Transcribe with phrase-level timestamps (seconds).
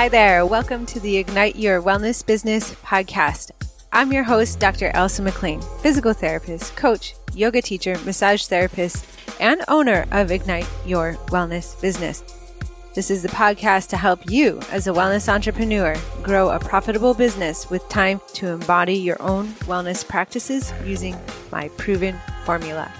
[0.00, 0.46] Hi there.
[0.46, 3.50] Welcome to the Ignite Your Wellness Business podcast.
[3.92, 4.90] I'm your host, Dr.
[4.94, 9.04] Elsa McLean, physical therapist, coach, yoga teacher, massage therapist,
[9.40, 12.24] and owner of Ignite Your Wellness Business.
[12.94, 17.68] This is the podcast to help you, as a wellness entrepreneur, grow a profitable business
[17.68, 21.14] with time to embody your own wellness practices using
[21.52, 22.90] my proven formula.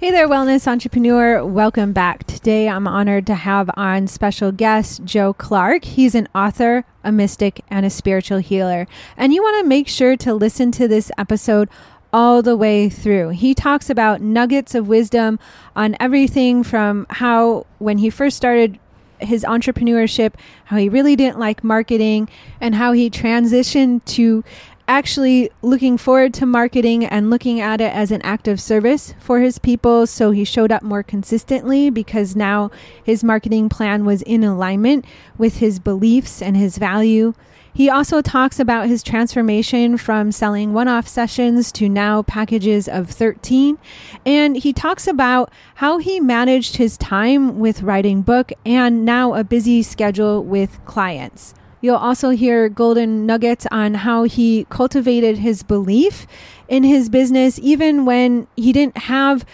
[0.00, 1.44] Hey there, wellness entrepreneur.
[1.44, 2.22] Welcome back.
[2.22, 5.84] Today I'm honored to have on special guest Joe Clarke.
[5.84, 8.86] He's an author, a mystic, and a spiritual healer.
[9.16, 11.68] And you want to make sure to listen to this episode
[12.12, 13.30] all the way through.
[13.30, 15.40] He talks about nuggets of wisdom
[15.74, 18.78] on everything from how, when he first started
[19.20, 20.34] his entrepreneurship,
[20.66, 22.28] how he really didn't like marketing,
[22.60, 24.44] and how he transitioned to
[24.88, 29.38] actually looking forward to marketing and looking at it as an act of service for
[29.38, 30.06] his people.
[30.06, 32.70] So he showed up more consistently because now
[33.04, 35.04] his marketing plan was in alignment
[35.36, 37.34] with his beliefs and his value.
[37.72, 43.08] He also talks about his transformation from selling one off sessions to now packages of
[43.08, 43.78] 13.
[44.26, 49.44] And he talks about how he managed his time with writing book and now a
[49.44, 51.54] busy schedule with clients.
[51.80, 56.26] You'll also hear golden nuggets on how he cultivated his belief
[56.68, 59.44] in his business, even when he didn't have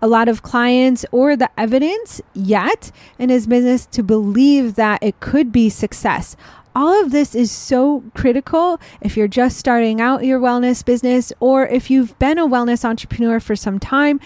[0.00, 5.18] a lot of clients or the evidence yet in his business to believe that it
[5.20, 6.36] could be success.
[6.76, 11.68] All of this is so critical if you're just starting out your wellness business or
[11.68, 14.18] if you've been a wellness entrepreneur for some time,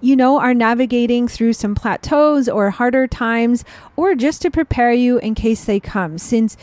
[0.00, 3.64] you know, are navigating through some plateaus or harder times,
[3.96, 6.16] or just to prepare you in case they come.
[6.16, 6.56] Since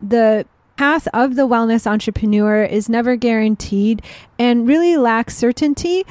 [0.00, 0.46] the
[0.76, 4.00] path of the wellness entrepreneur is never guaranteed
[4.38, 6.04] and really lacks certainty,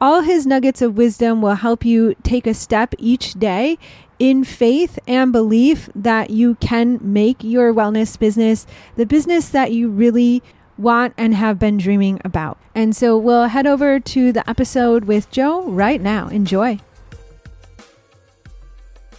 [0.00, 3.78] all his nuggets of wisdom will help you take a step each day
[4.18, 8.66] in faith and belief that you can make your wellness business
[8.96, 10.42] the business that you really
[10.78, 12.58] want and have been dreaming about.
[12.74, 16.28] And so we'll head over to the episode with Joe right now.
[16.28, 16.80] Enjoy.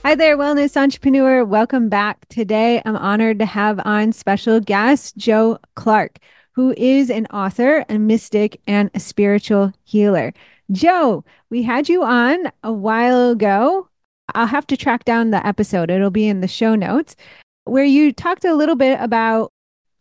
[0.06, 1.44] Hi there, wellness entrepreneur.
[1.44, 2.28] Welcome back.
[2.30, 6.20] Today, I'm honored to have on special guest Joe Clarke,
[6.52, 10.32] who is an author, a mystic, and a spiritual healer.
[10.72, 13.90] Joe, we had you on a while ago.
[14.36, 17.16] I'll have to track down the episode, it'll be in the show notes,
[17.64, 19.52] where you talked a little bit about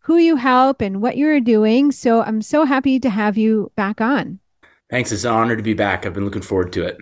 [0.01, 1.91] who you help and what you're doing.
[1.91, 4.39] So I'm so happy to have you back on.
[4.91, 5.11] Thanks.
[5.11, 6.05] It's an honor to be back.
[6.05, 6.95] I've been looking forward to it.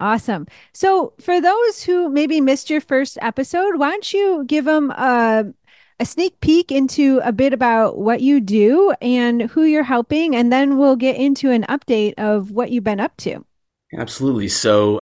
[0.00, 0.46] Awesome.
[0.72, 5.52] So, for those who maybe missed your first episode, why don't you give them a,
[5.98, 10.52] a sneak peek into a bit about what you do and who you're helping, and
[10.52, 13.44] then we'll get into an update of what you've been up to.
[13.92, 14.46] Absolutely.
[14.46, 15.00] So,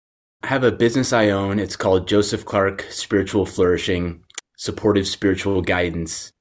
[0.42, 1.60] I have a business I own.
[1.60, 4.24] It's called Joseph Clarke Spiritual Flourishing,
[4.56, 6.32] Supportive Spiritual Guidance.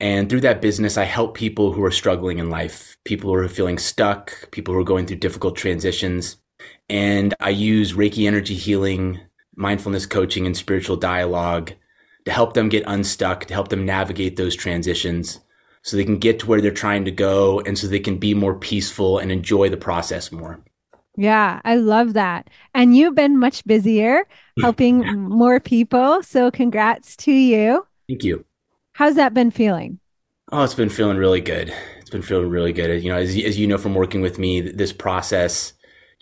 [0.00, 3.48] And through that business, I help people who are struggling in life, people who are
[3.48, 6.38] feeling stuck, people who are going through difficult transitions
[6.88, 9.20] and I use Reiki energy healing,
[9.56, 11.72] mindfulness coaching, and spiritual dialogue
[12.24, 15.40] to help them get unstuck, to help them navigate those transitions
[15.82, 18.34] so they can get to where they're trying to go and so they can be
[18.34, 20.60] more peaceful and enjoy the process more.
[21.16, 22.48] Yeah, I love that.
[22.74, 24.24] And you've been much busier
[24.60, 26.22] helping more people.
[26.22, 27.86] So congrats to you.
[28.08, 28.44] Thank you.
[28.92, 29.98] How's that been feeling?
[30.52, 31.72] Oh, it's been feeling really good.
[31.98, 33.02] It's been feeling really good.
[33.02, 35.72] You know, as, as you know from working with me, this process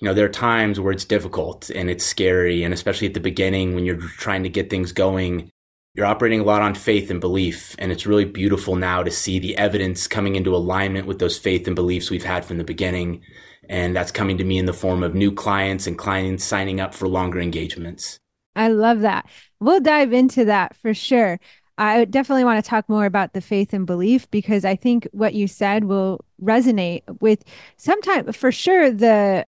[0.01, 2.63] you know, there are times where it's difficult and it's scary.
[2.63, 5.51] And especially at the beginning when you're trying to get things going,
[5.95, 7.75] you're operating a lot on faith and belief.
[7.79, 11.67] And it's really beautiful now to see the evidence coming into alignment with those faith
[11.67, 13.23] and beliefs we've had from the beginning.
[13.71, 16.95] And that's coming to me in the form of new clients and clients signing up
[16.95, 18.19] for longer engagements.
[18.55, 19.27] I love that.
[19.61, 21.41] We'll dive into that for sure.
[21.79, 25.35] I definitely want to talk more about the faith and belief because I think what
[25.35, 27.45] you said will resonate with
[27.77, 29.47] sometimes for sure the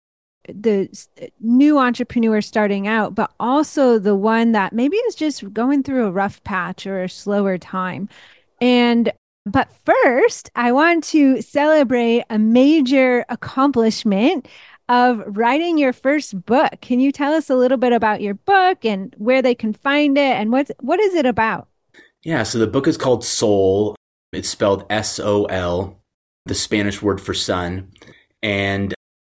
[0.47, 0.89] the
[1.39, 6.11] new entrepreneur starting out, but also the one that maybe is just going through a
[6.11, 8.09] rough patch or a slower time.
[8.61, 9.11] And
[9.45, 14.47] but first, I want to celebrate a major accomplishment
[14.89, 16.81] of writing your first book.
[16.81, 20.17] Can you tell us a little bit about your book and where they can find
[20.17, 21.67] it and what's what is it about?
[22.23, 23.95] Yeah, so the book is called Sol.
[24.33, 25.97] It's spelled S O L,
[26.45, 27.91] the Spanish word for sun.
[28.43, 28.93] And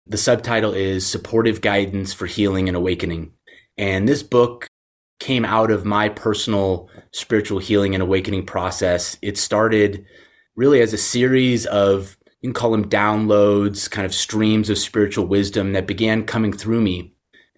[0.10, 3.32] the subtitle is Supportive Guidance for Healing and Awakening.
[3.78, 4.68] And this book
[5.20, 9.18] came out of my personal spiritual healing and awakening process.
[9.22, 10.06] It started
[10.56, 15.26] really as a series of, you can call them downloads, kind of streams of spiritual
[15.26, 17.14] wisdom that began coming through me.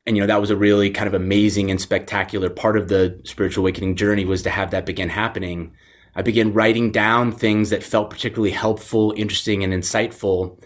[0.05, 3.19] and you know that was a really kind of amazing and spectacular part of the
[3.23, 5.71] spiritual awakening journey was to have that begin happening
[6.15, 10.59] i began writing down things that felt particularly helpful interesting and insightful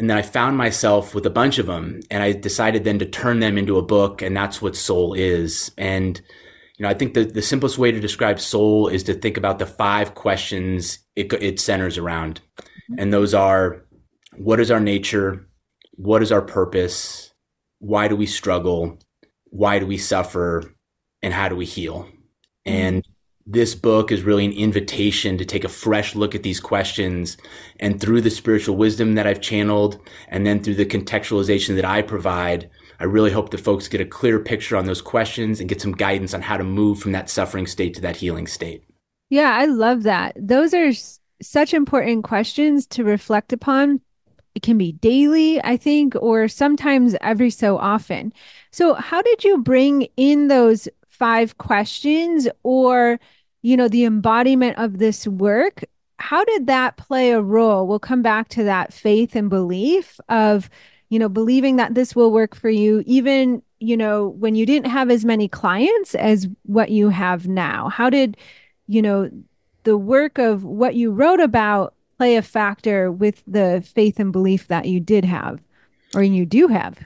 [0.00, 3.06] and then i found myself with a bunch of them and i decided then to
[3.06, 6.20] turn them into a book and that's what Sol is and
[6.76, 9.60] you know i think the, the simplest way to describe Sol is to think about
[9.60, 12.40] the five questions it, it centers around
[12.98, 13.84] and those are
[14.36, 15.46] what is our nature
[15.94, 17.30] what is our purpose
[17.80, 18.98] why do we struggle?
[19.46, 20.74] Why do we suffer?
[21.22, 22.08] And how do we heal?
[22.64, 23.04] And
[23.46, 27.36] this book is really an invitation to take a fresh look at these questions.
[27.80, 29.98] And through the spiritual wisdom that I've channeled,
[30.28, 32.70] and then through the contextualization that I provide,
[33.00, 35.92] I really hope that folks get a clear picture on those questions and get some
[35.92, 38.84] guidance on how to move from that suffering state to that healing state.
[39.30, 40.36] Yeah, I love that.
[40.36, 40.92] Those are
[41.42, 44.00] such important questions to reflect upon
[44.54, 48.32] it can be daily, I think, or sometimes every so often.
[48.72, 50.88] So, how did you bring in those
[51.20, 53.20] five questions or,
[53.62, 55.84] you know, the embodiment of this work?
[56.18, 57.86] How did that play a role?
[57.86, 60.68] We'll come back to that faith and belief of,
[61.10, 64.90] you know, believing that this will work for you, even, you know, when you didn't
[64.90, 67.88] have as many clients as what you have now.
[67.88, 68.36] How did,
[68.86, 69.30] you know,
[69.84, 74.68] the work of what you wrote about play a factor with the faith and belief
[74.68, 75.60] that you did have
[76.14, 76.98] or you do have?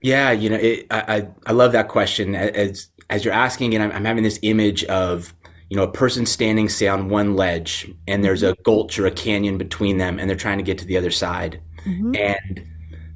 [0.00, 2.34] Yeah, you know, it, I, I love that question.
[2.34, 5.34] As as you're asking, and I'm, I'm, having this image of
[5.68, 9.10] you know a person standing, say, on one ledge, and there's a gulch or a
[9.10, 11.60] canyon between them, and they're trying to get to the other side.
[11.84, 12.14] Mm-hmm.
[12.16, 12.66] And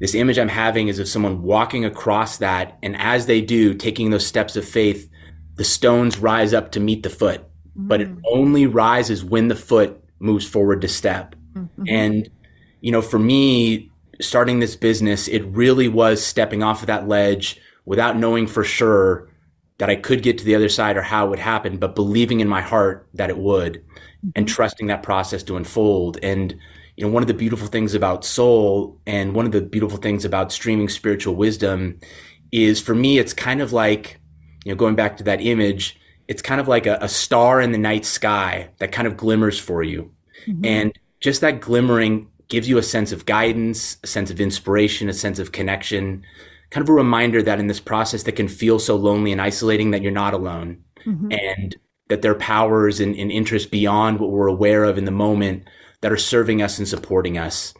[0.00, 4.11] this image I'm having is of someone walking across that, and as they do, taking
[4.11, 5.08] those steps of faith,
[5.56, 7.88] the stones rise up to meet the foot, mm-hmm.
[7.88, 8.20] but it mm.
[8.31, 11.34] only rises when the foot moves forward to step.
[11.55, 11.84] Mm-hmm.
[11.88, 12.31] And,
[12.81, 17.61] you know, for me, starting this business, it really was stepping off of that ledge
[17.84, 19.29] without knowing for sure
[19.79, 22.41] that I could get to the other side or how it would happen, but believing
[22.41, 24.31] in my heart that it would mm-hmm.
[24.35, 26.19] and trusting that process to unfold.
[26.23, 26.57] And,
[26.97, 30.25] you know, one of the beautiful things about Sol and one of the beautiful things
[30.25, 32.01] about streaming spiritual wisdom
[32.51, 34.21] is for me, it's kind of like,
[34.65, 37.73] you know, going back to that image, it's kind of like a, a star in
[37.73, 40.11] the night sky that kind of glimmers for you.
[40.47, 40.65] Mm-hmm.
[40.65, 45.15] And just that glimmering gives you a sense of guidance, a sense of inspiration, a
[45.15, 46.25] sense of connection,
[46.70, 49.91] kind of a reminder that in this process that can feel so lonely and isolating
[49.91, 51.32] that you're not alone mm-hmm.
[51.32, 51.76] and
[52.09, 55.65] that there are powers and, and interests beyond what we're aware of in the moment
[56.00, 57.75] that are serving us and supporting us.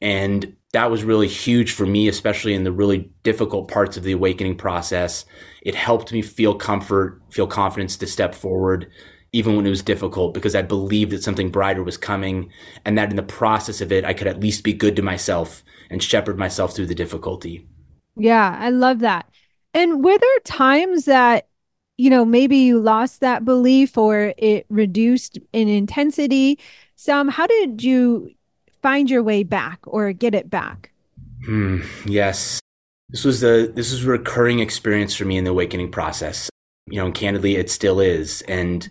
[0.00, 4.12] And that was really huge for me, especially in the really difficult parts of the
[4.12, 5.24] awakening process.
[5.62, 8.90] It helped me feel comfort, feel confidence to step forward,
[9.32, 12.50] even when it was difficult because I believed that something brighter was coming
[12.84, 15.62] and that in the process of it, I could at least be good to myself
[15.90, 17.66] and shepherd myself through the difficulty.
[18.20, 19.28] Yeah, I love that.
[19.72, 21.48] And were there times that,
[21.96, 26.58] you know, maybe you lost that belief or it reduced in intensity
[26.96, 27.28] some?
[27.28, 28.30] How did you
[28.82, 30.90] find your way back or get it back?
[31.44, 32.60] Hmm, yes.
[33.08, 36.50] This was a this was a recurring experience for me in the awakening process.
[36.86, 38.42] You know, and candidly, it still is.
[38.42, 38.90] And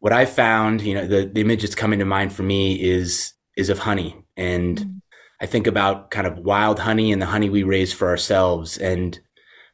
[0.00, 3.32] what I found, you know, the, the image that's coming to mind for me is
[3.56, 4.16] is of honey.
[4.36, 5.00] And mm.
[5.40, 8.78] I think about kind of wild honey and the honey we raise for ourselves.
[8.78, 9.18] And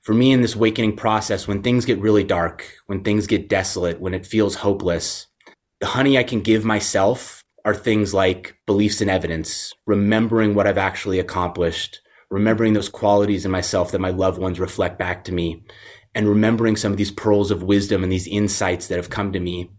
[0.02, 4.00] for me in this awakening process, when things get really dark, when things get desolate,
[4.00, 5.26] when it feels hopeless,
[5.80, 10.78] the honey I can give myself are things like beliefs and evidence, remembering what I've
[10.78, 12.00] actually accomplished,
[12.30, 15.62] remembering those qualities in myself that my loved ones reflect back to me,
[16.14, 19.40] and remembering some of these pearls of wisdom and these insights that have come to
[19.40, 19.70] me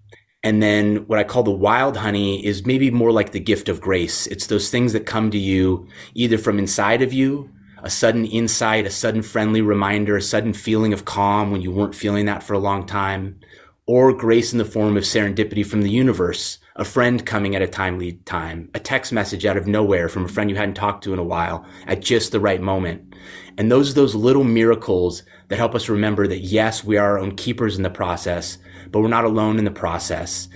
[0.43, 3.81] and then what I call the wild honey is maybe more like the gift of
[3.81, 4.25] grace.
[4.27, 7.50] It's those things that come to you either from inside of you,
[7.83, 11.95] a sudden insight, a sudden friendly reminder, a sudden feeling of calm when you weren't
[11.95, 13.39] feeling that for a long time,
[13.86, 17.67] or grace in the form of serendipity from the universe, a friend coming at a
[17.67, 21.13] timely time, a text message out of nowhere from a friend you hadn't talked to
[21.13, 23.13] in a while at just the right moment.
[23.57, 27.19] And those are those little miracles that help us remember that yes, we are our
[27.19, 28.57] own keepers in the process,
[28.89, 30.47] but we're not alone in the process.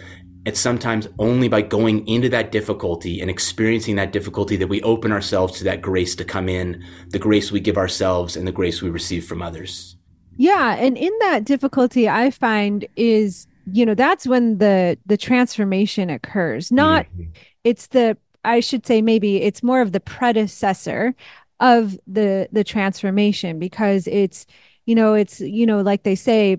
[0.46, 5.12] It's sometimes only by going into that difficulty and experiencing that difficulty that we open
[5.12, 8.82] ourselves to that grace to come in, the grace we give ourselves and the grace
[8.82, 9.98] we receive from others.
[10.38, 16.10] Yeah, and in that difficulty I find is, you know, that's when the the transformation
[16.10, 16.72] occurs.
[16.72, 17.32] Not mm-hmm.
[17.63, 21.15] it's the I should say maybe it's more of the predecessor
[21.60, 24.46] of the the transformation because it's
[24.86, 26.58] you know it's you know like they say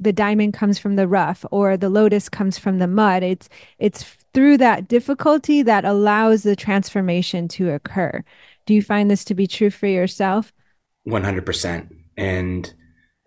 [0.00, 3.22] the diamond comes from the rough or the lotus comes from the mud.
[3.22, 8.22] It's it's through that difficulty that allows the transformation to occur.
[8.66, 10.52] Do you find this to be true for yourself?
[11.08, 12.74] 100% and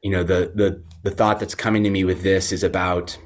[0.04, 3.18] you know, the the the thought that's coming to me with this is about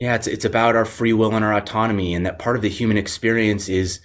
[0.00, 2.68] yeah, it's it's about our free will and our autonomy and that part of the
[2.68, 4.00] human experience is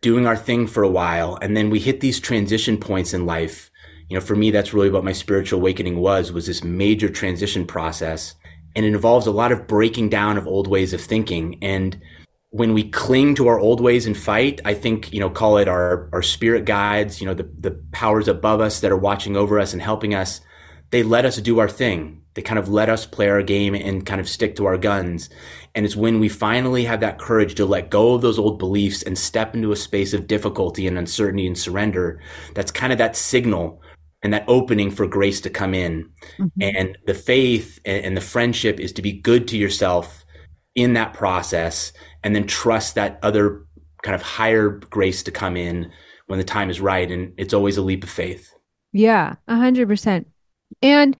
[0.00, 3.69] doing our thing for a while and then we hit these transition points in life.
[4.10, 7.66] You know, for me that's really what my spiritual awakening was was this major transition
[7.66, 8.34] process
[8.76, 11.98] and it involves a lot of breaking down of old ways of thinking and
[12.50, 15.68] when we cling to our old ways and fight, I think, you know, call it
[15.68, 19.60] our, our spirit guides, you know, the, the powers above us that are watching over
[19.60, 20.40] us and helping us,
[20.90, 22.22] they let us do our thing.
[22.34, 25.30] They kind of let us play our game and kind of stick to our guns.
[25.76, 29.04] And it's when we finally have that courage to let go of those old beliefs
[29.04, 32.20] and step into a space of difficulty and uncertainty and surrender.
[32.54, 33.80] That's kind of that signal
[34.22, 36.10] and that opening for grace to come in.
[36.38, 36.76] Mm-hmm.
[36.76, 40.24] And the faith and the friendship is to be good to yourself
[40.74, 43.64] in that process and then trust that other
[44.02, 45.90] kind of higher grace to come in
[46.26, 47.10] when the time is right.
[47.10, 48.52] And it's always a leap of faith.
[48.92, 50.26] Yeah, a hundred percent.
[50.82, 51.16] And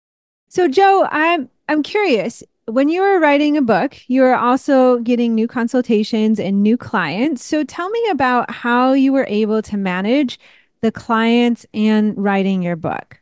[0.48, 2.42] so, Joe, I'm I'm curious.
[2.66, 7.44] When you were writing a book, you were also getting new consultations and new clients.
[7.44, 10.38] So, tell me about how you were able to manage
[10.82, 13.20] the clients and writing your book.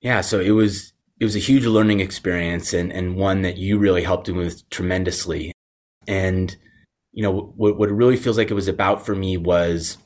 [0.00, 3.78] Yeah, so it was it was a huge learning experience and and one that you
[3.78, 5.52] really helped me with tremendously.
[6.06, 6.56] And
[7.12, 9.98] you know, what, what it really feels like it was about for me was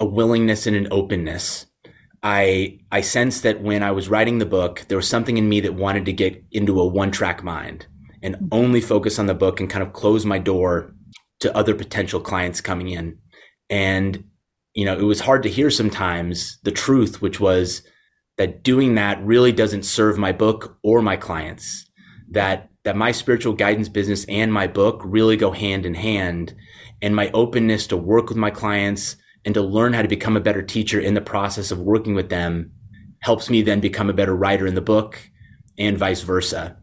[0.00, 1.66] a willingness and an openness.
[2.22, 5.60] I I sensed that when I was writing the book, there was something in me
[5.60, 7.86] that wanted to get into a one track mind
[8.22, 8.48] and mm-hmm.
[8.50, 10.92] only focus on the book and kind of close my door
[11.40, 13.18] to other potential clients coming in.
[13.68, 14.24] And
[14.76, 17.82] you know, it was hard to hear sometimes the truth, which was
[18.36, 21.88] that doing that really doesn't serve my book or my clients.
[22.30, 26.54] That that my spiritual guidance business and my book really go hand in hand.
[27.00, 29.16] And my openness to work with my clients
[29.46, 32.28] and to learn how to become a better teacher in the process of working with
[32.28, 32.72] them
[33.20, 35.18] helps me then become a better writer in the book
[35.78, 36.76] and vice versa.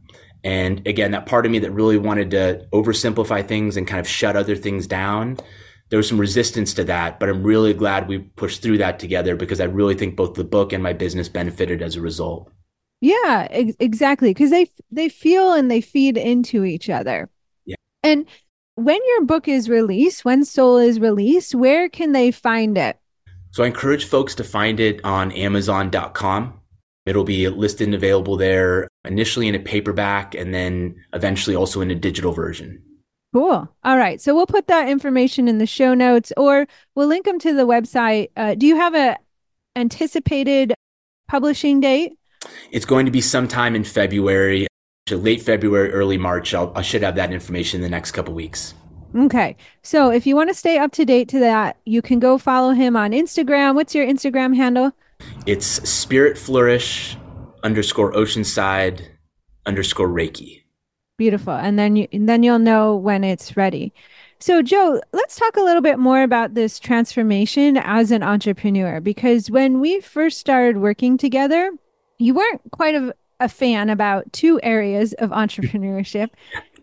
[0.44, 4.08] And again, that part of me that really wanted to oversimplify things and kind of
[4.08, 5.38] shut other things down,
[5.90, 9.36] there was some resistance to that, but I'm really glad we pushed through that together
[9.36, 12.52] because I really think both the book and my business benefited as a result.
[13.02, 14.30] Yeah, ex- exactly.
[14.30, 17.30] Because they they feel and they feed into each other.
[17.66, 17.76] Yeah.
[18.02, 18.26] And
[18.76, 22.98] when your book is released, when Sol is released, where can they find it?
[23.52, 26.60] So I encourage folks to find it on Amazon.com.
[27.06, 31.92] It'll be listed and available there initially in a paperback and then eventually also in
[31.92, 32.82] a digital version.
[33.34, 33.68] Cool.
[33.84, 34.22] All right.
[34.22, 37.66] So we'll put that information in the show notes or we'll link them to the
[37.66, 38.30] website.
[38.38, 39.18] Uh, do you have a
[39.76, 40.74] anticipated
[41.28, 42.14] publishing date?
[42.72, 44.68] It's going to be sometime in February,
[45.10, 46.54] late February, early March.
[46.54, 48.76] I'll, I should have that information in the next couple weeks.
[49.16, 49.58] Okay.
[49.82, 52.72] So if you want to stay up to date to that, you can go follow
[52.72, 53.74] him on Instagram.
[53.74, 54.92] What's your Instagram handle?
[55.48, 57.18] It's Spirit Flourish
[57.64, 59.08] underscore Oceanside
[59.66, 60.63] underscore Reiki.
[61.18, 61.54] Beautiful.
[61.54, 63.94] And then you and then you'll know when it's ready.
[64.40, 69.50] So, Joe, let's talk a little bit more about this transformation as an entrepreneur because
[69.50, 71.72] when we first started working together,
[72.18, 76.30] you weren't quite a, a fan about two areas of entrepreneurship,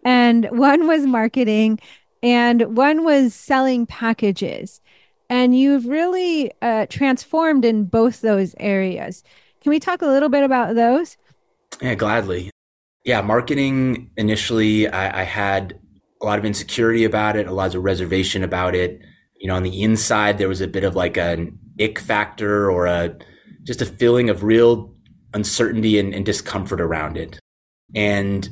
[0.05, 1.81] and one was marketing,
[2.23, 4.81] and one was selling packages.
[5.29, 9.23] And you've really uh, transformed in both those areas.
[9.61, 11.17] Can we talk a little bit about those?
[11.83, 12.51] Yeah, gladly.
[13.05, 15.79] Yeah, marketing initially, I, I had
[16.21, 19.01] a lot of insecurity about it, a lot of reservation about it.
[19.39, 22.87] You know, on the inside, there was a bit of like an ick factor or
[22.87, 23.17] a
[23.63, 24.95] just a feeling of real
[25.33, 27.39] uncertainty and, and discomfort around it.
[27.95, 28.49] And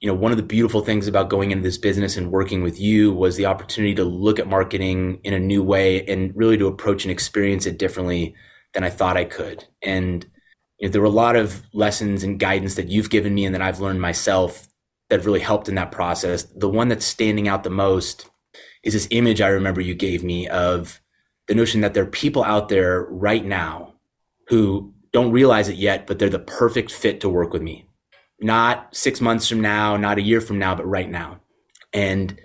[0.00, 2.78] you know, one of the beautiful things about going into this business and working with
[2.78, 6.66] you was the opportunity to look at marketing in a new way and really to
[6.66, 8.34] approach and experience it differently
[8.74, 9.64] than I thought I could.
[9.82, 10.26] And
[10.78, 13.54] you know, there were a lot of lessons and guidance that you've given me and
[13.54, 14.68] that I've learned myself
[15.08, 16.42] that really helped in that process.
[16.44, 18.28] The one that's standing out the most
[18.82, 21.00] is this image I remember you gave me of
[21.48, 23.94] the notion that there are people out there right now
[24.48, 27.88] who don't realize it yet, but they're the perfect fit to work with me.
[28.40, 31.40] Not six months from now, not a year from now, but right now.
[31.92, 32.38] And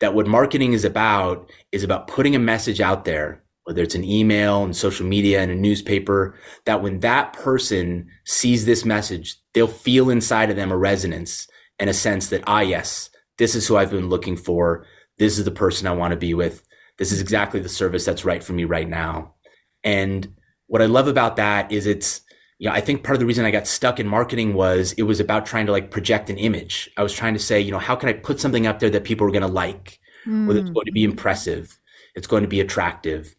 [0.00, 4.04] that what marketing is about is about putting a message out there, whether it's an
[4.04, 9.66] email and social media and a newspaper, that when that person sees this message, they'll
[9.66, 13.76] feel inside of them a resonance and a sense that, ah, yes, this is who
[13.76, 14.86] I've been looking for.
[15.18, 16.62] This is the person I want to be with.
[16.98, 19.34] This is exactly the service that's right for me right now.
[19.82, 20.34] And
[20.66, 22.20] what I love about that is it's,
[22.58, 25.02] you know, I think part of the reason I got stuck in marketing was it
[25.02, 26.90] was about trying to like project an image.
[26.96, 29.04] I was trying to say, you know, how can I put something up there that
[29.04, 30.46] people are going to like, mm.
[30.46, 31.78] whether it's going to be impressive,
[32.14, 33.34] it's going to be attractive.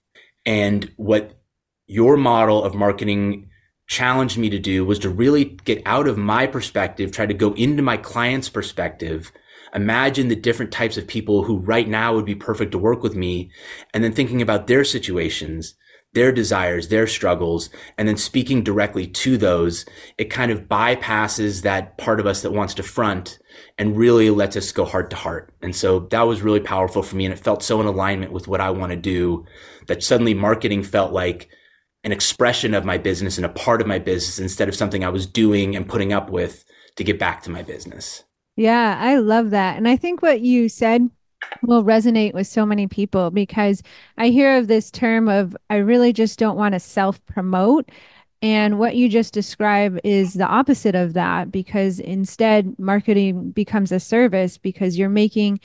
[0.45, 1.39] And what
[1.87, 3.49] your model of marketing
[3.87, 7.53] challenged me to do was to really get out of my perspective, try to go
[7.53, 9.31] into my client's perspective,
[9.73, 13.15] imagine the different types of people who right now would be perfect to work with
[13.15, 13.51] me,
[13.93, 15.75] and then thinking about their situations,
[16.13, 19.85] their desires, their struggles, and then speaking directly to those,
[20.17, 23.37] it kind of bypasses that part of us that wants to front
[23.77, 25.53] and really lets us go heart to heart.
[25.61, 27.25] And so that was really powerful for me.
[27.25, 29.45] And it felt so in alignment with what I want to do
[29.87, 31.49] that suddenly marketing felt like
[32.03, 35.09] an expression of my business and a part of my business instead of something I
[35.09, 36.63] was doing and putting up with
[36.95, 38.23] to get back to my business.
[38.55, 39.75] Yeah, I love that.
[39.75, 41.09] And I think what you said
[41.61, 43.83] will resonate with so many people because
[44.17, 47.89] I hear of this term of I really just don't want to self promote.
[48.45, 53.99] And what you just described is the opposite of that because instead marketing becomes a
[53.99, 55.59] service because you're making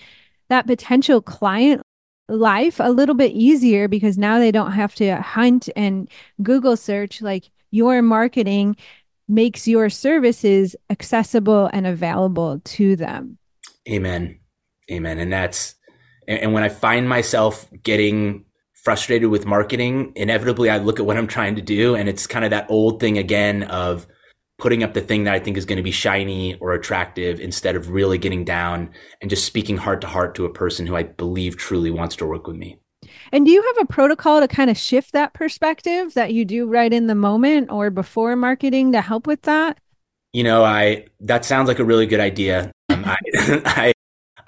[0.49, 1.83] that potential client
[2.31, 6.09] life a little bit easier because now they don't have to hunt and
[6.43, 8.77] Google search like your marketing
[9.29, 13.37] makes your services accessible and available to them.
[13.91, 14.41] Amen.
[14.91, 15.19] Amen.
[15.19, 15.75] And that's,
[16.27, 18.47] and when I find myself getting
[18.83, 21.95] frustrated with marketing, inevitably I look at what I'm trying to do.
[21.95, 24.07] And it's kind of that old thing again of
[24.59, 27.77] putting up the thing that I think is going to be shiny or attractive instead
[27.77, 31.03] of really getting down and just speaking heart to heart to a person who I
[31.03, 32.79] believe truly wants to work with me.
[33.33, 36.67] And do you have a protocol to kind of shift that perspective that you do
[36.67, 39.79] right in the moment or before marketing to help with that?
[40.33, 42.73] You know, I that sounds like a really good idea.
[42.91, 43.17] Um, I,
[43.65, 43.93] I,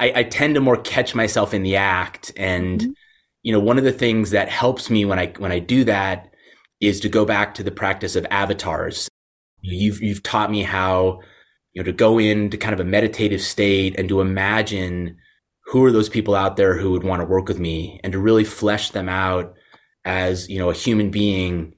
[0.01, 2.93] I I tend to more catch myself in the act, and mm-hmm.
[3.43, 6.33] You know, one of the things that helps me when I when I do that
[6.81, 9.09] is to go back to the practice of avatars.
[9.61, 11.21] You've you've taught me how
[11.73, 15.17] you know to go into kind of a meditative state and to imagine
[15.67, 18.19] who are those people out there who would want to work with me and to
[18.19, 19.55] really flesh them out
[20.05, 21.75] as you know a human being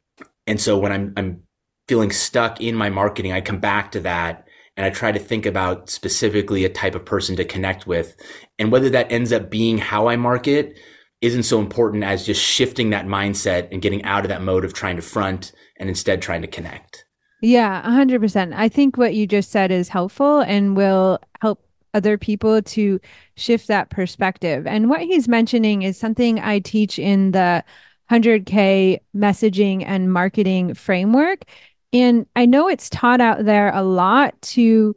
[0.47, 1.43] and so when i'm i'm
[1.87, 4.47] feeling stuck in my marketing i come back to that
[4.77, 8.17] and i try to think about specifically a type of person to connect with
[8.59, 10.79] and whether that ends up being how i market
[11.25, 14.73] isn't so important as just shifting that mindset and getting out of that mode of
[14.73, 17.05] trying to front and instead trying to connect
[17.43, 22.61] yeah 100% i think what you just said is helpful and will help other people
[22.61, 23.01] to
[23.37, 24.67] shift that perspective.
[24.67, 27.65] And what he's mentioning is something I teach in the
[28.11, 31.45] 100K messaging and marketing framework.
[31.93, 34.95] And I know it's taught out there a lot to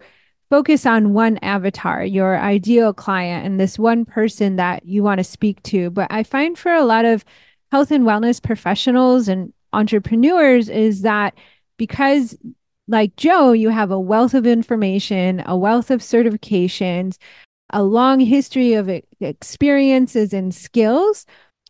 [0.49, 5.23] focus on one avatar, your ideal client, and this one person that you want to
[5.23, 5.89] speak to.
[5.89, 7.25] But I find for a lot of
[7.71, 11.33] health and wellness professionals and entrepreneurs is that
[11.77, 12.38] because
[12.88, 17.17] like Joe, you have a wealth of information, a wealth of certifications,
[17.71, 21.25] a long history of experiences and skills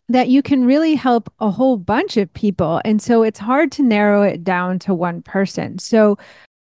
[0.08, 2.80] that you can really help a whole bunch of people.
[2.84, 5.78] And so it's hard to narrow it down to one person.
[5.78, 6.16] So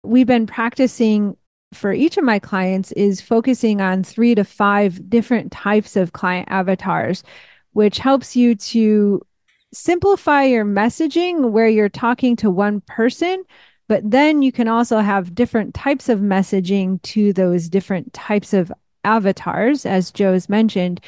[0.03, 1.35] we've been practicing
[1.73, 6.47] for each of my clients is focusing on three to five different types of client
[6.49, 7.23] avatars,
[7.73, 9.21] which helps you to
[9.73, 13.43] simplify your messaging where you're talking to one person
[13.87, 18.71] but then you can also have different types of messaging to those different types of
[19.03, 21.01] avatars, as Joe's mentioned,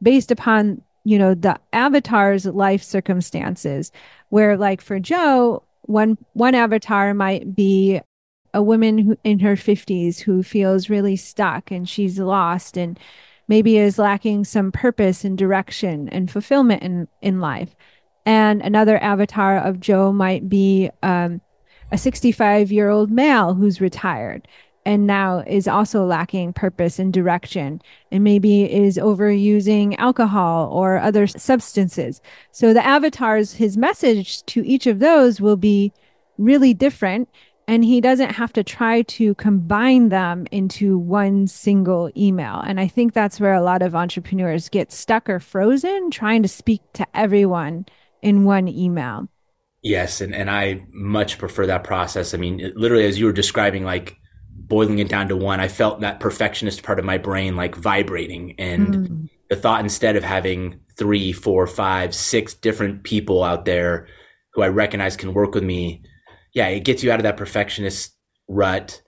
[0.00, 3.90] based upon, you know, the avatar's life circumstances.
[4.28, 8.00] Where like for Joe, one one avatar might be
[8.54, 12.98] a woman who, in her 50s who feels really stuck and she's lost and
[13.48, 17.74] maybe is lacking some purpose and direction and fulfillment in, in life.
[18.24, 21.40] And another avatar of Joe might be um,
[21.90, 24.46] a 65 year old male who's retired
[24.86, 31.26] and now is also lacking purpose and direction and maybe is overusing alcohol or other
[31.26, 32.20] substances.
[32.50, 35.92] So the avatars, his message to each of those will be
[36.38, 37.28] really different.
[37.70, 42.56] And he doesn't have to try to combine them into one single email.
[42.56, 46.48] And I think that's where a lot of entrepreneurs get stuck or frozen trying to
[46.48, 47.86] speak to everyone
[48.22, 49.28] in one email.
[49.82, 52.34] Yes, and, and I much prefer that process.
[52.34, 54.16] I mean, it, literally, as you were describing, like
[54.52, 58.56] boiling it down to one, I felt that perfectionist part of my brain like vibrating.
[58.58, 59.28] And mm.
[59.48, 64.08] the thought instead of having three, four, five, six different people out there
[64.54, 66.02] who I recognize can work with me,
[66.52, 68.14] yeah, it gets you out of that perfectionist
[68.48, 69.02] rut.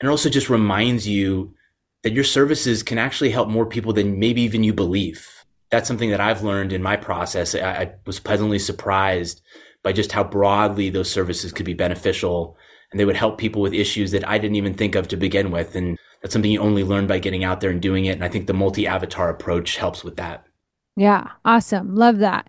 [0.00, 1.54] And it also just reminds you
[2.02, 5.26] that your services can actually help more people than maybe even you believe.
[5.70, 7.54] That's something that I've learned in my process.
[7.54, 9.40] I, I was pleasantly surprised
[9.82, 12.56] by just how broadly those services could be beneficial
[12.90, 15.50] and they would help people with issues that I didn't even think of to begin
[15.50, 15.74] with.
[15.74, 18.12] And that's something you only learn by getting out there and doing it.
[18.12, 20.46] And I think the multi avatar approach helps with that.
[20.96, 21.94] Yeah, awesome.
[21.94, 22.48] Love that.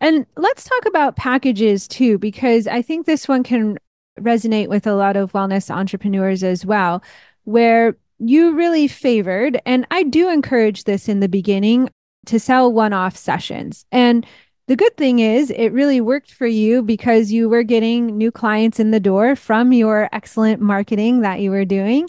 [0.00, 3.78] And let's talk about packages too, because I think this one can
[4.20, 7.02] resonate with a lot of wellness entrepreneurs as well,
[7.44, 11.90] where you really favored, and I do encourage this in the beginning
[12.26, 13.84] to sell one off sessions.
[13.92, 14.26] And
[14.68, 18.80] the good thing is, it really worked for you because you were getting new clients
[18.80, 22.08] in the door from your excellent marketing that you were doing.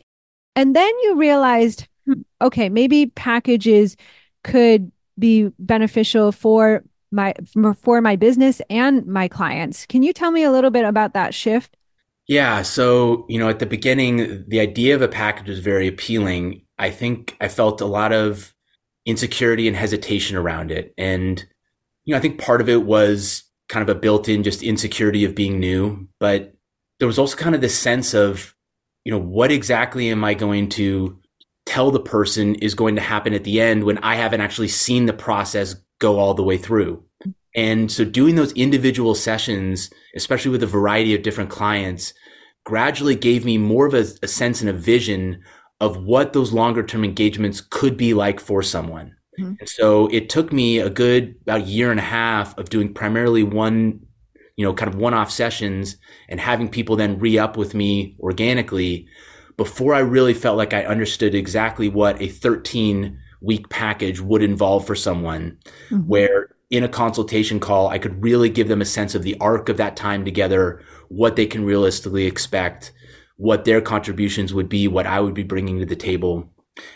[0.55, 3.95] And then you realized, hmm, okay, maybe packages
[4.43, 7.33] could be beneficial for my
[7.81, 9.85] for my business and my clients.
[9.85, 11.77] Can you tell me a little bit about that shift?
[12.27, 16.63] Yeah, so, you know, at the beginning, the idea of a package was very appealing.
[16.77, 18.53] I think I felt a lot of
[19.05, 20.93] insecurity and hesitation around it.
[20.97, 21.43] And
[22.07, 25.35] you know, I think part of it was kind of a built-in just insecurity of
[25.35, 26.53] being new, but
[26.99, 28.55] there was also kind of this sense of,
[29.03, 31.19] you know, what exactly am I going to
[31.65, 35.05] tell the person is going to happen at the end when I haven't actually seen
[35.05, 37.03] the process go all the way through.
[37.57, 42.13] And so doing those individual sessions, especially with a variety of different clients,
[42.65, 45.41] gradually gave me more of a, a sense and a vision
[45.81, 49.15] of what those longer term engagements could be like for someone.
[49.39, 49.53] Mm-hmm.
[49.59, 53.43] And so it took me a good about year and a half of doing primarily
[53.43, 54.01] one,
[54.55, 55.97] you know, kind of one off sessions
[56.29, 59.07] and having people then re up with me organically
[59.55, 64.85] before I really felt like I understood exactly what a 13 week package would involve
[64.85, 65.57] for someone
[65.89, 66.07] mm-hmm.
[66.07, 69.69] where in a consultation call, I could really give them a sense of the arc
[69.69, 72.91] of that time together, what they can realistically expect,
[73.37, 76.49] what their contributions would be, what I would be bringing to the table.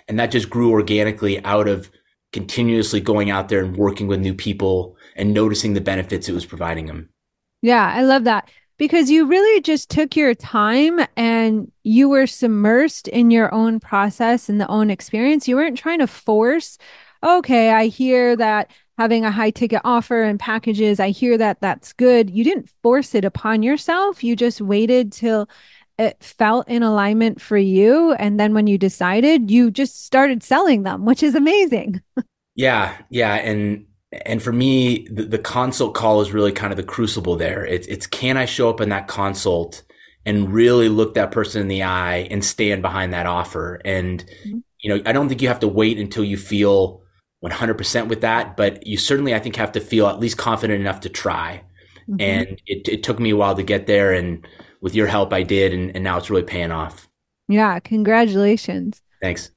[0.07, 1.89] And that just grew organically out of
[2.33, 6.45] continuously going out there and working with new people and noticing the benefits it was
[6.45, 7.09] providing them.
[7.61, 13.07] Yeah, I love that because you really just took your time and you were submersed
[13.07, 15.47] in your own process and the own experience.
[15.47, 16.77] You weren't trying to force,
[17.23, 21.91] okay, I hear that having a high ticket offer and packages, I hear that that's
[21.91, 22.29] good.
[22.29, 24.23] You didn't force it upon yourself.
[24.23, 25.49] You just waited till
[25.97, 28.13] it felt in alignment for you.
[28.13, 31.99] And then when you decided, you just started selling them, which is amazing.
[32.55, 32.95] yeah.
[33.09, 33.33] Yeah.
[33.33, 33.87] And,
[34.23, 37.65] and for me, the, the consult call is really kind of the crucible there.
[37.65, 39.81] It's, it's can I show up in that consult
[40.27, 43.81] and really look that person in the eye and stand behind that offer?
[43.83, 44.59] And, mm-hmm.
[44.79, 47.01] you know, I don't think you have to wait until you feel
[47.43, 51.01] 100% with that, but you certainly, I think, have to feel at least confident enough
[51.01, 51.63] to try.
[52.09, 52.21] Mm-hmm.
[52.21, 54.13] And it, it took me a while to get there.
[54.13, 54.45] And,
[54.81, 57.07] with your help, I did, and, and now it's really paying off.
[57.47, 59.01] Yeah, congratulations.
[59.21, 59.51] Thanks.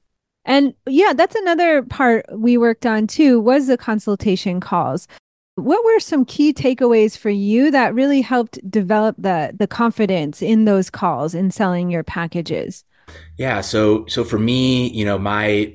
[0.44, 5.09] And yeah, that's another part we worked on too was the consultation calls.
[5.55, 10.66] What were some key takeaways for you that really helped develop the the confidence in
[10.66, 12.85] those calls in selling your packages?
[13.38, 15.75] Yeah, so so for me, you know, my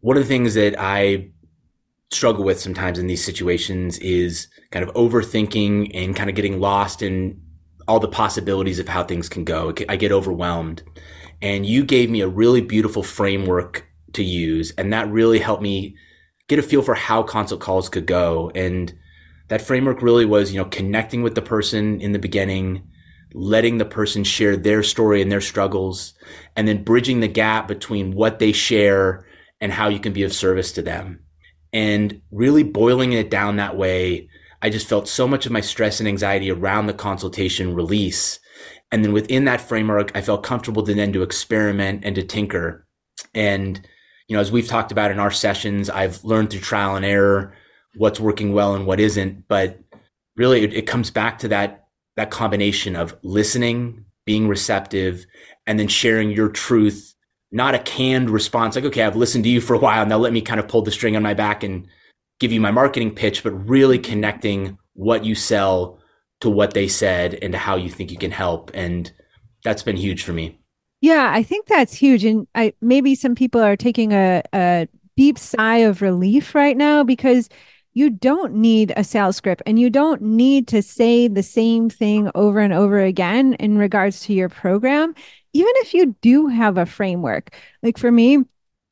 [0.00, 1.30] one of the things that I
[2.10, 7.02] struggle with sometimes in these situations is kind of overthinking and kind of getting lost
[7.02, 7.40] in
[7.86, 9.72] all the possibilities of how things can go.
[9.88, 10.82] I get overwhelmed.
[11.42, 14.72] And you gave me a really beautiful framework to use.
[14.76, 15.96] And that really helped me
[16.48, 18.50] get a feel for how consult calls could go.
[18.54, 18.92] And
[19.48, 22.82] that framework really was, you know, connecting with the person in the beginning,
[23.32, 26.14] letting the person share their story and their struggles,
[26.56, 29.26] and then bridging the gap between what they share
[29.60, 31.20] and how you can be of service to them.
[31.72, 34.28] And really boiling it down that way
[34.62, 38.38] I just felt so much of my stress and anxiety around the consultation release.
[38.92, 42.86] And then within that framework, I felt comfortable to then to experiment and to tinker.
[43.34, 43.80] And,
[44.28, 47.54] you know, as we've talked about in our sessions, I've learned through trial and error
[47.96, 49.48] what's working well and what isn't.
[49.48, 49.78] But
[50.36, 55.24] really it, it comes back to that, that combination of listening, being receptive,
[55.66, 57.09] and then sharing your truth,
[57.52, 60.06] not a canned response like, okay, I've listened to you for a while.
[60.06, 61.86] Now let me kind of pull the string on my back and
[62.38, 65.98] give you my marketing pitch, but really connecting what you sell
[66.40, 68.70] to what they said and to how you think you can help.
[68.72, 69.10] And
[69.64, 70.58] that's been huge for me.
[71.00, 72.24] Yeah, I think that's huge.
[72.24, 77.02] And I maybe some people are taking a, a deep sigh of relief right now
[77.02, 77.48] because
[77.92, 82.30] you don't need a sales script and you don't need to say the same thing
[82.34, 85.14] over and over again in regards to your program,
[85.52, 87.54] even if you do have a framework.
[87.82, 88.44] Like for me,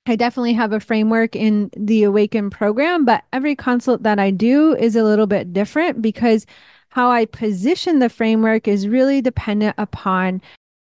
[0.06, 4.74] I definitely have a framework in the Awaken program, but every consult that I do
[4.74, 6.46] is a little bit different because
[6.88, 10.40] how I position the framework is really dependent upon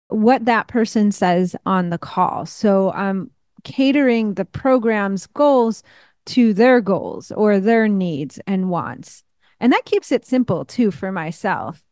[0.08, 2.46] what that person says on the call.
[2.46, 3.30] So I'm
[3.64, 5.82] catering the program's goals
[6.26, 9.24] to their goals or their needs and wants.
[9.58, 11.82] And that keeps it simple too for myself.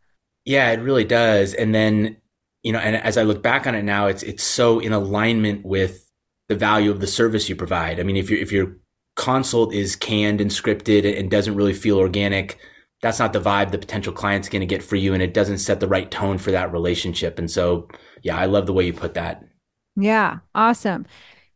[0.44, 1.54] Yeah, it really does.
[1.54, 2.16] And then,
[2.64, 5.64] you know, and as I look back on it now, it's it's so in alignment
[5.64, 6.10] with
[6.48, 8.00] the value of the service you provide.
[8.00, 8.78] I mean, if your if your
[9.16, 12.58] consult is canned and scripted and doesn't really feel organic,
[13.00, 15.58] that's not the vibe the potential client's going to get for you and it doesn't
[15.58, 17.38] set the right tone for that relationship.
[17.38, 17.86] And so
[18.22, 19.44] yeah i love the way you put that.
[19.94, 21.06] Yeah awesome.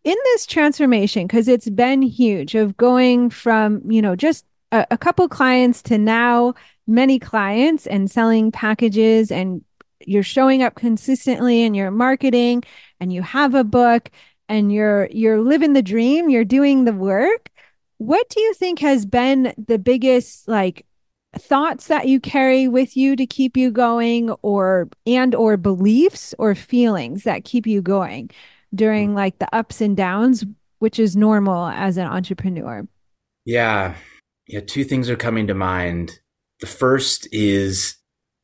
[0.05, 4.99] In this transformation because it's been huge of going from you know just a, a
[4.99, 6.55] couple clients to now
[6.87, 9.65] many clients and selling packages and
[10.09, 12.63] you're showing up consistently in your marketing
[13.01, 14.11] and you have a book
[14.49, 17.51] and you're you're living the dream you're doing the work
[17.99, 20.87] what do you think has been the biggest like
[21.37, 26.55] thoughts that you carry with you to keep you going or and or beliefs or
[26.55, 28.31] feelings that keep you going
[28.75, 30.45] during like the ups and downs
[30.79, 32.87] which is normal as an entrepreneur?
[33.45, 33.95] Yeah.
[34.47, 36.21] Yeah two things are coming to mind.
[36.61, 37.97] The first is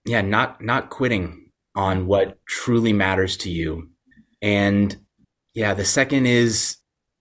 [0.04, 1.43] yeah not not quitting
[1.74, 3.88] on what truly matters to you
[4.40, 4.96] and
[5.54, 6.76] yeah the second is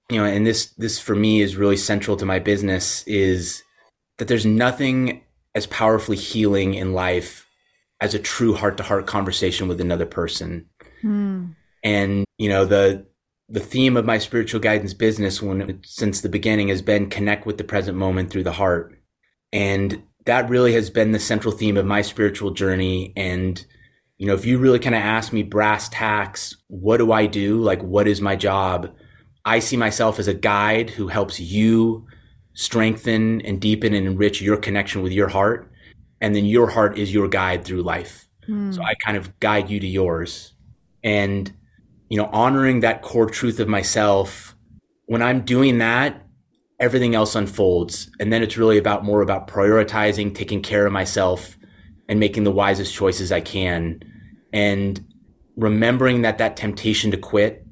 [0.09, 3.63] you know and this this for me is really central to my business is
[4.17, 5.23] that there's nothing
[5.55, 7.47] as powerfully healing in life
[8.01, 10.65] as a true heart to heart conversation with another person.
[11.03, 11.55] Mm.
[11.83, 13.05] And, you know, the,
[13.49, 17.57] the theme of my spiritual guidance business when since the beginning has been connect with
[17.57, 18.97] the present moment through the heart.
[19.51, 23.13] And that really has been the central theme of my spiritual journey.
[23.15, 23.65] And,
[24.23, 27.61] you know, if you really kind of ask me brass tacks, what do I do?
[27.61, 28.95] Like, what is my job?
[29.43, 32.07] I see myself as a guide who helps you
[32.53, 35.69] strengthen and deepen and enrich your connection with your heart.
[36.21, 38.29] And then your heart is your guide through life.
[38.47, 38.73] Mm.
[38.73, 40.53] So I kind of guide you to yours.
[41.03, 41.51] And,
[42.07, 44.55] you know, honoring that core truth of myself,
[45.07, 46.25] when I'm doing that,
[46.79, 48.09] everything else unfolds.
[48.21, 51.57] And then it's really about more about prioritizing, taking care of myself
[52.07, 54.01] and making the wisest choices I can.
[54.53, 55.03] And
[55.57, 57.65] remembering that that temptation to quit,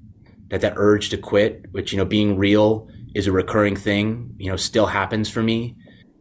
[0.50, 4.50] that that urge to quit, which, you know, being real is a recurring thing, you
[4.50, 5.76] know, still happens for me.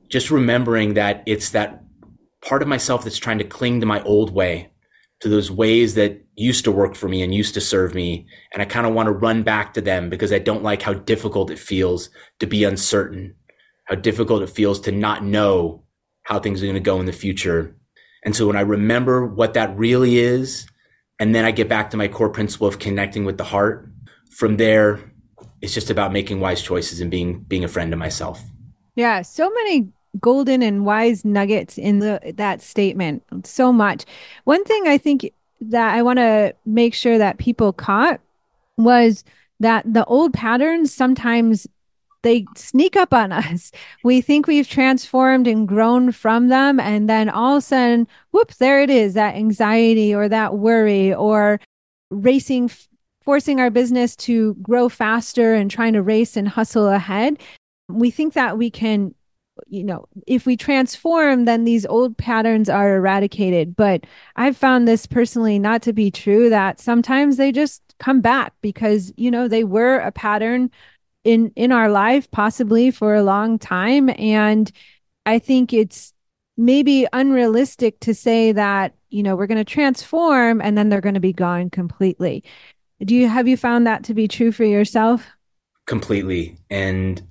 [0.08, 1.82] Just remembering that it's that
[2.42, 4.70] part of myself that's trying to cling to my old way,
[5.20, 8.26] to those ways that used to work for me and used to serve me.
[8.52, 10.94] And I kind of want to run back to them because I don't like how
[10.94, 13.34] difficult it feels to be uncertain,
[13.84, 15.84] how difficult it feels to not know
[16.22, 17.76] how things are going to go in the future.
[18.24, 20.66] And so when I remember what that really is,
[21.18, 23.88] and then I get back to my core principle of connecting with the heart,
[24.30, 25.00] from there,
[25.60, 28.42] it's just about making wise choices and being being a friend to myself.
[28.94, 33.22] Yeah, so many golden and wise nuggets in the that statement.
[33.46, 34.04] So much.
[34.44, 35.30] One thing I think
[35.60, 38.20] that I want to make sure that people caught
[38.76, 39.24] was
[39.60, 41.66] that the old patterns sometimes
[42.22, 43.72] they sneak up on us.
[44.04, 46.80] We think we've transformed and grown from them.
[46.80, 51.14] And then all of a sudden, whoops, there it is that anxiety or that worry
[51.14, 51.60] or
[52.10, 52.70] racing
[53.22, 57.38] forcing our business to grow faster and trying to race and hustle ahead,
[57.88, 59.14] we think that we can,
[59.68, 63.76] you know, if we transform, then these old patterns are eradicated.
[63.76, 64.04] But
[64.36, 69.12] I've found this personally not to be true, that sometimes they just come back because,
[69.16, 70.70] you know, they were a pattern
[71.24, 74.72] in in our life possibly for a long time and
[75.26, 76.12] i think it's
[76.56, 81.14] maybe unrealistic to say that you know we're going to transform and then they're going
[81.14, 82.44] to be gone completely
[83.04, 85.26] do you have you found that to be true for yourself?
[85.86, 86.58] Completely.
[86.68, 87.22] And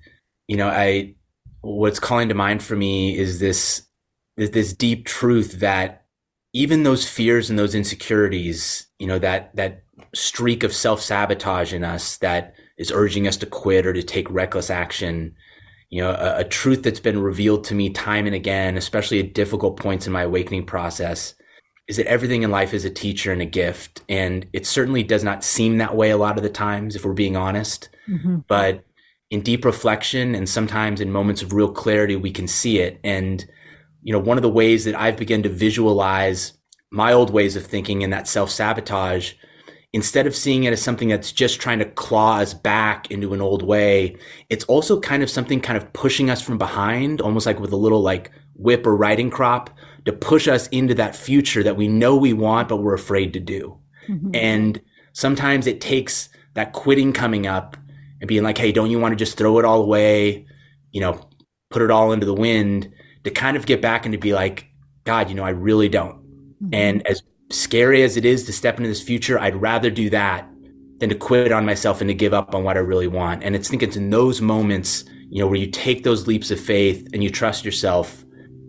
[0.47, 1.15] you know, I
[1.61, 3.83] what's calling to mind for me is this
[4.35, 6.05] this deep truth that
[6.53, 9.83] even those fears and those insecurities, you know, that that
[10.15, 14.71] streak of self-sabotage in us that is urging us to quit or to take reckless
[14.71, 15.35] action,
[15.89, 19.33] you know, a, a truth that's been revealed to me time and again, especially at
[19.33, 21.35] difficult points in my awakening process,
[21.87, 24.01] is that everything in life is a teacher and a gift.
[24.07, 27.13] And it certainly does not seem that way a lot of the times, if we're
[27.13, 27.89] being honest.
[28.07, 28.37] Mm-hmm.
[28.47, 28.85] But
[29.29, 32.99] in deep reflection and sometimes in moments of real clarity, we can see it.
[33.03, 33.45] And,
[34.01, 36.53] you know, one of the ways that I've begun to visualize
[36.91, 39.33] my old ways of thinking and that self sabotage,
[39.93, 43.41] instead of seeing it as something that's just trying to claw us back into an
[43.41, 44.15] old way,
[44.49, 47.77] it's also kind of something kind of pushing us from behind, almost like with a
[47.77, 49.69] little like whip or riding crop
[50.05, 53.39] to push us into that future that we know we want, but we're afraid to
[53.39, 53.77] do.
[54.07, 54.31] Mm-hmm.
[54.33, 54.81] And
[55.13, 57.77] sometimes it takes that quitting coming up
[58.21, 60.45] and being like, Hey, don't you want to just throw it all away?
[60.91, 61.29] You know,
[61.69, 62.91] put it all into the wind
[63.23, 64.67] to kind of get back and to be like,
[65.03, 66.17] God, you know, I really don't.
[66.61, 66.73] Mm-hmm.
[66.73, 70.47] And as scary as it is to step into this future, I'd rather do that
[70.99, 73.43] than to quit on myself and to give up on what I really want.
[73.43, 76.59] And it's think it's in those moments, you know, where you take those leaps of
[76.59, 78.25] faith and you trust yourself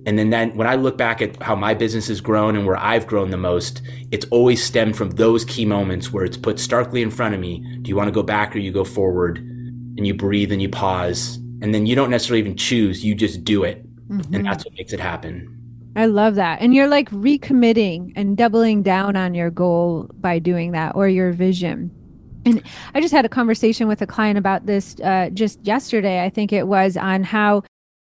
[0.06, 2.76] and then, then when I look back at how my business has grown and where
[2.76, 7.02] I've grown the most, it's always stemmed from those key moments where it's put starkly
[7.02, 7.60] in front of me.
[7.82, 9.38] Do you want to go back or you go forward?
[9.38, 11.36] And you breathe and you pause.
[11.60, 13.86] And then you don't necessarily even choose, you just do it.
[14.08, 14.34] Mm-hmm.
[14.34, 15.59] And that's what makes it happen.
[15.96, 16.60] I love that.
[16.60, 21.32] And you're like recommitting and doubling down on your goal by doing that or your
[21.32, 21.90] vision.
[22.46, 22.62] And
[22.94, 26.52] I just had a conversation with a client about this uh, just yesterday, I think
[26.52, 27.64] it was, on how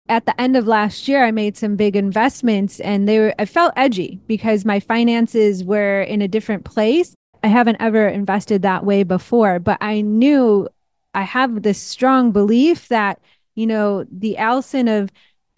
[0.08, 3.44] at the end of last year I made some big investments and they were I
[3.44, 7.14] felt edgy because my finances were in a different place.
[7.42, 10.68] I haven't ever invested that way before, but I knew
[11.14, 13.20] I have this strong belief that,
[13.54, 15.10] you know, the Allison of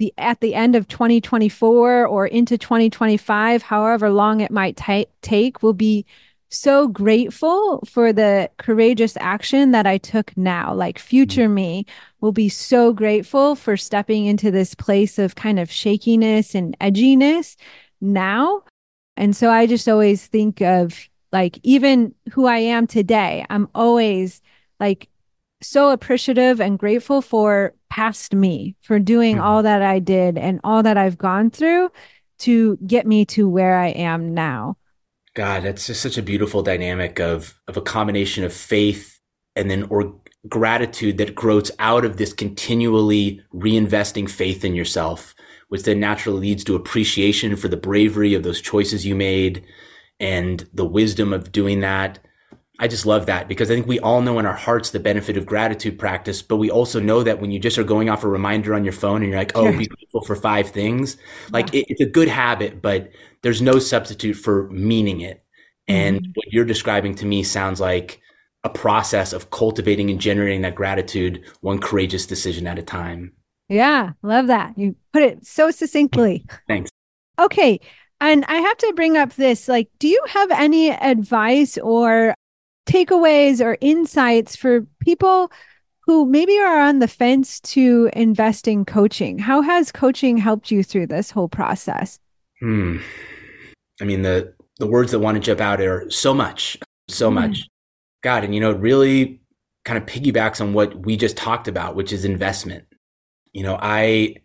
[0.03, 5.63] the at the end of 2024 or into 2025, however long it might t- take,
[5.63, 6.05] will be
[6.49, 10.75] so grateful for the courageous action that I took now.
[10.75, 11.55] Like future mm-hmm.
[11.55, 11.87] me
[12.21, 17.57] will be so grateful for stepping into this place of kind of shakiness and edginess
[18.01, 18.65] now.
[19.17, 24.43] And so I just always think of like even who I am today, I'm always
[24.81, 25.09] like
[25.63, 29.45] so appreciative and grateful for past me for doing mm-hmm.
[29.45, 31.91] all that I did and all that I've gone through
[32.41, 34.77] to get me to where I am now.
[35.35, 39.19] God, that's just such a beautiful dynamic of of a combination of faith
[39.57, 40.15] and then or
[40.49, 45.35] gratitude that grows out of this continually reinvesting faith in yourself,
[45.69, 49.65] which then naturally leads to appreciation for the bravery of those choices you made
[50.19, 52.19] and the wisdom of doing that.
[52.79, 55.37] I just love that because I think we all know in our hearts the benefit
[55.37, 58.29] of gratitude practice, but we also know that when you just are going off a
[58.29, 61.17] reminder on your phone and you're like, oh, be grateful for five things,
[61.51, 61.81] like yeah.
[61.81, 63.11] it, it's a good habit, but
[63.43, 65.45] there's no substitute for meaning it.
[65.87, 66.31] And mm-hmm.
[66.35, 68.21] what you're describing to me sounds like
[68.65, 73.33] a process of cultivating and generating that gratitude one courageous decision at a time.
[73.69, 74.79] Yeah, love that.
[74.79, 76.47] You put it so succinctly.
[76.69, 76.91] Thanks.
[77.39, 77.81] Okay.
[78.21, 82.35] And I have to bring up this like, do you have any advice or
[82.87, 85.51] takeaways or insights for people
[86.01, 89.39] who maybe are on the fence to invest in coaching?
[89.39, 92.19] How has coaching helped you through this whole process?
[92.61, 92.99] Hmm.
[94.01, 97.35] I mean, the the words that want to jump out are so much, so mm.
[97.35, 97.69] much.
[98.23, 99.41] God, and you know, it really
[99.85, 102.85] kind of piggybacks on what we just talked about, which is investment.
[103.53, 104.37] You know, I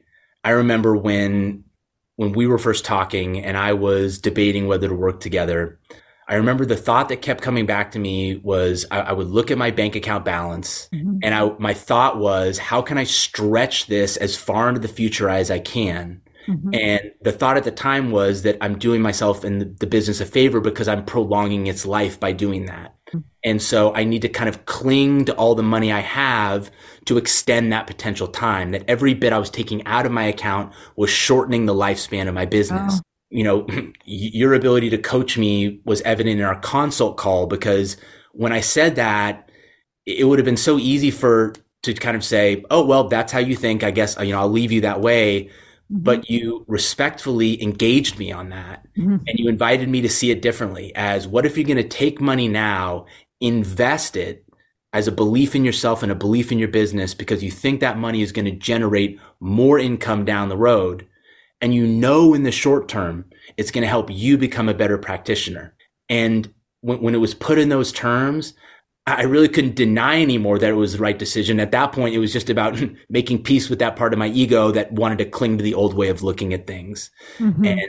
[0.44, 1.64] I remember when
[2.18, 5.80] when we were first talking and I was debating whether to work together.
[6.30, 9.50] I remember the thought that kept coming back to me was I, I would look
[9.50, 11.20] at my bank account balance mm-hmm.
[11.24, 15.30] and I, my thought was, how can I stretch this as far into the future
[15.30, 16.22] as I can?
[16.48, 16.74] Mm-hmm.
[16.74, 20.26] And the thought at the time was that I'm doing myself and the business a
[20.26, 22.96] favor because I'm prolonging its life by doing that.
[23.08, 23.20] Mm-hmm.
[23.44, 26.72] And so I need to kind of cling to all the money I have
[27.06, 28.72] to extend that potential time.
[28.72, 32.34] That every bit I was taking out of my account was shortening the lifespan of
[32.34, 32.96] my business.
[32.98, 33.02] Oh.
[33.30, 33.68] You know,
[34.06, 37.98] your ability to coach me was evident in our consult call because
[38.34, 39.50] when I said that,
[40.06, 43.40] it would have been so easy for to kind of say, "Oh, well, that's how
[43.40, 43.84] you think.
[43.84, 45.50] I guess you know I'll leave you that way."
[45.92, 46.04] Mm-hmm.
[46.04, 49.18] But you respectfully engaged me on that mm-hmm.
[49.26, 52.20] and you invited me to see it differently as what if you're going to take
[52.20, 53.06] money now,
[53.40, 54.44] invest it
[54.92, 57.98] as a belief in yourself and a belief in your business because you think that
[57.98, 61.08] money is going to generate more income down the road.
[61.62, 63.26] And you know in the short term,
[63.58, 65.76] it's going to help you become a better practitioner.
[66.10, 68.54] And when, when it was put in those terms,
[69.08, 71.62] I really couldn't deny anymore that it was the right decision.
[71.62, 72.78] At that point, it was just about
[73.10, 75.94] making peace with that part of my ego that wanted to cling to the old
[75.94, 77.10] way of looking at things.
[77.38, 77.66] Mm-hmm.
[77.66, 77.82] And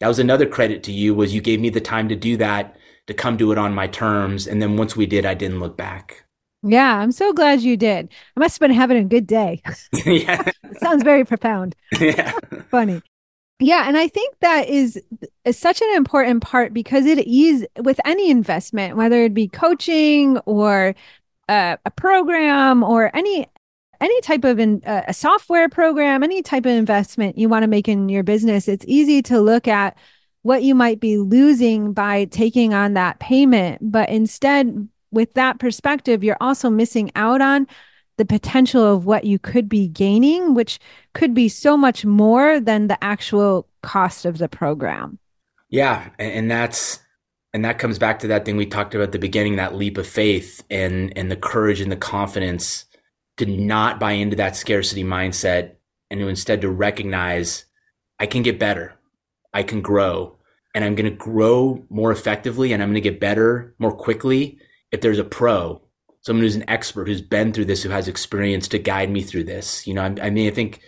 [0.00, 2.76] that was another credit to you was you gave me the time to do that,
[3.06, 4.46] to come do it on my terms.
[4.46, 6.24] And then once we did, I didn't look back.
[6.62, 8.08] Yeah, I'm so glad you did.
[8.36, 9.62] I must have been having a good day.
[10.04, 10.50] yeah.
[10.78, 11.74] sounds very profound.
[11.98, 12.32] Yeah.
[12.70, 13.02] Funny.
[13.58, 15.02] Yeah, and I think that is,
[15.46, 20.36] is such an important part because it is with any investment, whether it be coaching
[20.40, 20.94] or
[21.48, 23.46] uh, a program or any
[23.98, 27.66] any type of in, uh, a software program, any type of investment you want to
[27.66, 28.68] make in your business.
[28.68, 29.96] It's easy to look at
[30.42, 36.22] what you might be losing by taking on that payment, but instead, with that perspective,
[36.22, 37.66] you're also missing out on
[38.16, 40.78] the potential of what you could be gaining, which
[41.14, 45.18] could be so much more than the actual cost of the program.
[45.68, 46.08] Yeah.
[46.18, 47.00] And that's,
[47.52, 49.98] and that comes back to that thing we talked about at the beginning, that leap
[49.98, 52.84] of faith and, and the courage and the confidence
[53.36, 55.72] to not buy into that scarcity mindset
[56.10, 57.64] and to instead to recognize
[58.18, 58.94] I can get better.
[59.52, 60.36] I can grow
[60.74, 64.58] and I'm going to grow more effectively and I'm going to get better more quickly
[64.92, 65.80] if there's a pro
[66.26, 69.44] someone who's an expert who's been through this, who has experience to guide me through
[69.44, 69.86] this.
[69.86, 70.80] You know, I, I mean, I think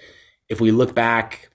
[0.49, 1.49] if we look back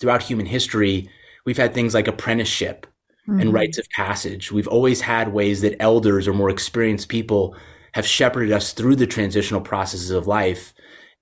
[0.00, 1.10] throughout human history,
[1.44, 2.86] we've had things like apprenticeship
[3.28, 3.38] mm-hmm.
[3.38, 4.50] and rites of passage.
[4.50, 7.54] We've always had ways that elders or more experienced people
[7.92, 10.72] have shepherded us through the transitional processes of life.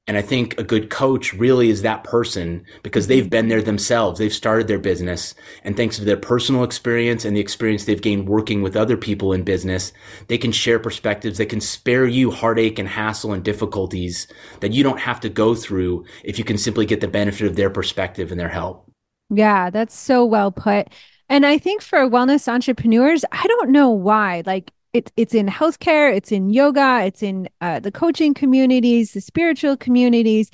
[0.07, 4.19] And I think a good coach really is that person because they've been there themselves.
[4.19, 5.35] They've started their business.
[5.63, 9.33] And thanks to their personal experience and the experience they've gained working with other people
[9.33, 9.95] in business,
[10.29, 14.29] they can share perspectives that can spare you heartache and hassle and difficulties
[14.61, 17.57] that you don't have to go through if you can simply get the benefit of
[17.57, 18.87] their perspective and their help.
[19.31, 20.89] Yeah, that's so well put.
[21.31, 24.43] And I think for wellness entrepreneurs, I don't know why.
[24.45, 29.20] Like it's it's in healthcare, it's in yoga, it's in uh, the coaching communities, the
[29.20, 30.51] spiritual communities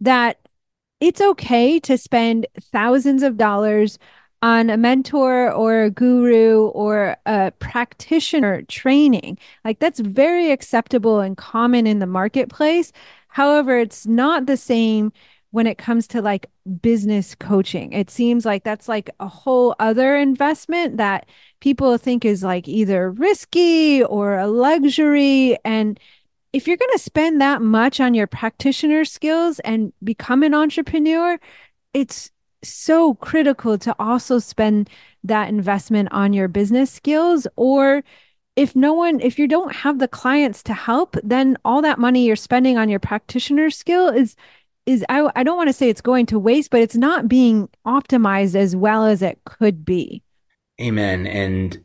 [0.00, 0.38] that
[1.00, 3.98] it's okay to spend thousands of dollars
[4.40, 9.38] on a mentor or a guru or a practitioner training.
[9.64, 12.92] Like that's very acceptable and common in the marketplace.
[13.28, 15.12] However, it's not the same
[15.52, 16.50] when it comes to like
[16.80, 17.92] business coaching.
[17.92, 21.28] It seems like that's like a whole other investment that
[21.60, 25.56] people think is like either risky or a luxury.
[25.64, 26.00] And
[26.54, 31.38] if you're going to spend that much on your practitioner skills and become an entrepreneur,
[31.92, 32.30] it's
[32.64, 34.88] so critical to also spend
[35.22, 38.02] that investment on your business skills or
[38.54, 42.24] if no one if you don't have the clients to help then all that money
[42.24, 44.36] you're spending on your practitioner skill is
[44.86, 47.68] is I, I don't want to say it's going to waste, but it's not being
[47.86, 50.22] optimized as well as it could be.
[50.80, 51.26] Amen.
[51.26, 51.82] And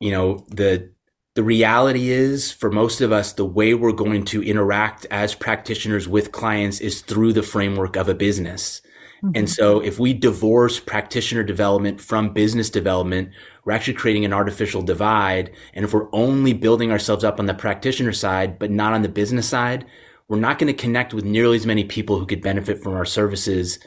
[0.00, 0.90] you know, the
[1.34, 6.08] the reality is for most of us, the way we're going to interact as practitioners
[6.08, 8.82] with clients is through the framework of a business.
[9.22, 9.32] Mm-hmm.
[9.36, 13.30] And so if we divorce practitioner development from business development,
[13.64, 15.52] we're actually creating an artificial divide.
[15.74, 19.08] And if we're only building ourselves up on the practitioner side, but not on the
[19.08, 19.86] business side,
[20.28, 23.04] we're not going to connect with nearly as many people who could benefit from our
[23.04, 23.78] services.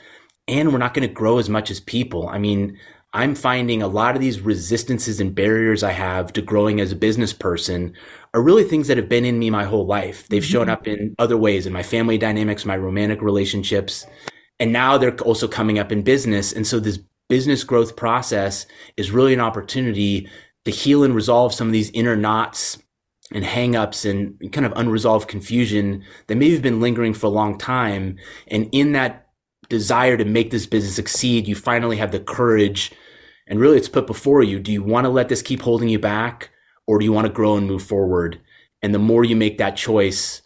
[0.47, 2.27] And we're not going to grow as much as people.
[2.27, 2.77] I mean,
[3.13, 6.95] I'm finding a lot of these resistances and barriers I have to growing as a
[6.95, 7.93] business person
[8.33, 10.27] are really things that have been in me my whole life.
[10.29, 10.51] They've mm-hmm.
[10.51, 14.05] shown up in other ways in my family dynamics, my romantic relationships,
[14.59, 16.53] and now they're also coming up in business.
[16.53, 18.65] And so this business growth process
[18.95, 20.29] is really an opportunity
[20.65, 22.77] to heal and resolve some of these inner knots
[23.33, 27.57] and hangups and kind of unresolved confusion that maybe have been lingering for a long
[27.57, 28.17] time.
[28.47, 29.27] And in that
[29.69, 32.91] desire to make this business succeed, you finally have the courage
[33.47, 34.59] and really it's put before you.
[34.59, 36.49] Do you want to let this keep holding you back
[36.87, 38.39] or do you want to grow and move forward?
[38.81, 40.41] And the more you make that choice,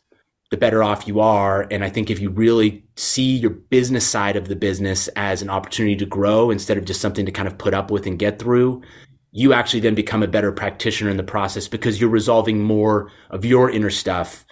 [0.52, 1.68] the better off you are.
[1.72, 5.50] And I think if you really see your business side of the business as an
[5.50, 8.40] opportunity to grow instead of just something to kind of put up with and get
[8.40, 8.84] through,
[9.38, 13.44] you actually then become a better practitioner in the process because you're resolving more of
[13.44, 14.46] your inner stuff,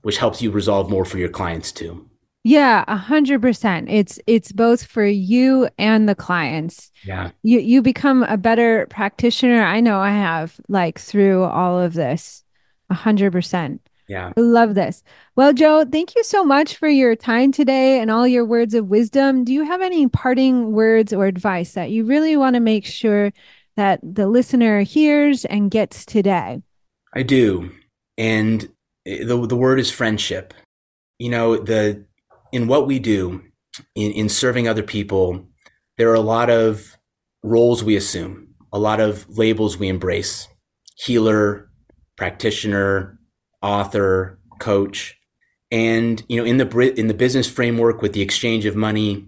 [0.00, 2.08] which helps you resolve more for your clients too.
[2.42, 3.90] Yeah, a hundred percent.
[3.90, 6.90] It's it's both for you and the clients.
[7.04, 7.32] Yeah.
[7.42, 9.62] You you become a better practitioner.
[9.62, 12.42] I know I have like through all of this.
[12.88, 13.82] A hundred percent.
[14.08, 14.32] Yeah.
[14.34, 15.02] I love this.
[15.36, 18.88] Well, Joe, thank you so much for your time today and all your words of
[18.88, 19.44] wisdom.
[19.44, 23.32] Do you have any parting words or advice that you really want to make sure
[23.80, 26.62] that the listener hears and gets today?
[27.14, 27.70] I do.
[28.18, 28.68] And
[29.06, 30.52] the, the word is friendship.
[31.18, 32.04] You know, the
[32.52, 33.42] in what we do
[33.94, 35.46] in, in serving other people,
[35.96, 36.98] there are a lot of
[37.42, 40.46] roles we assume, a lot of labels we embrace.
[40.96, 41.70] Healer,
[42.16, 43.18] practitioner,
[43.62, 45.16] author, coach.
[45.70, 49.26] And you know, in the in the business framework with the exchange of money,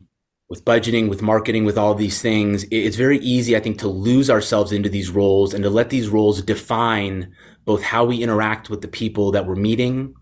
[0.52, 4.28] with budgeting, with marketing, with all these things, it's very easy, I think, to lose
[4.28, 7.32] ourselves into these roles and to let these roles define
[7.64, 10.12] both how we interact with the people that we're meeting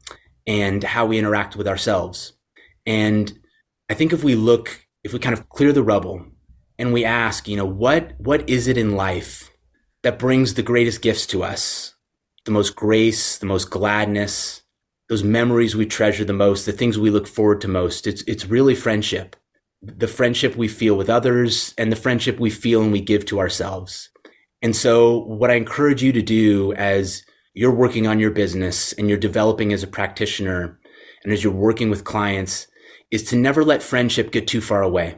[0.46, 2.34] and how we interact with ourselves.
[2.86, 3.40] And
[3.88, 6.24] I think if we look, if we kind of clear the rubble
[6.78, 9.50] and we ask, you know, what, what is it in life
[10.04, 11.96] that brings the greatest gifts to us?
[12.44, 14.62] The most grace, the most gladness,
[15.08, 18.06] those memories we treasure the most, the things we look forward to most.
[18.06, 19.34] It's, it's really friendship
[19.82, 23.38] the friendship we feel with others and the friendship we feel and we give to
[23.38, 24.10] ourselves.
[24.62, 27.24] And so what I encourage you to do as
[27.54, 30.78] you're working on your business and you're developing as a practitioner
[31.24, 32.66] and as you're working with clients
[33.10, 35.16] is to never let friendship get too far away.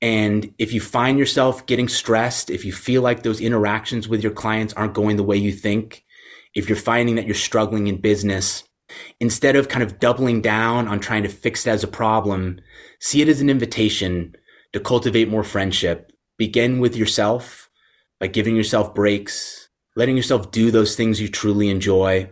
[0.00, 4.32] And if you find yourself getting stressed, if you feel like those interactions with your
[4.32, 6.04] clients aren't going the way you think,
[6.54, 8.64] if you're finding that you're struggling in business,
[9.20, 12.60] instead of kind of doubling down on trying to fix it as a problem,
[13.04, 14.36] See it as an invitation
[14.72, 16.12] to cultivate more friendship.
[16.38, 17.68] Begin with yourself
[18.20, 22.30] by giving yourself breaks, letting yourself do those things you truly enjoy,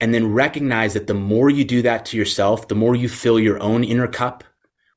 [0.00, 3.38] and then recognize that the more you do that to yourself, the more you fill
[3.38, 4.42] your own inner cup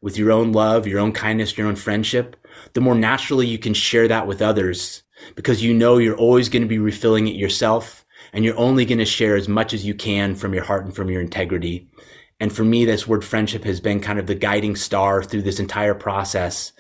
[0.02, 2.36] with your own love, your own kindness, your own friendship,
[2.74, 5.04] the more naturally you can share that with others
[5.36, 8.01] because you know you're always going to be refilling it yourself
[8.34, 10.96] and you're only going to share as much as you can from your heart and
[10.96, 11.90] from your integrity.
[12.40, 15.60] And for me, this word friendship has been kind of the guiding star through this
[15.60, 16.74] entire process.